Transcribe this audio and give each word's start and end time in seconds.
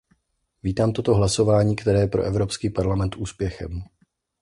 Vítám 0.63 0.93
toto 0.93 1.13
hlasování, 1.15 1.75
které 1.75 1.99
je 1.99 2.07
pro 2.07 2.23
Evropský 2.23 2.69
parlament 2.69 3.15
úspěchem. 3.15 3.83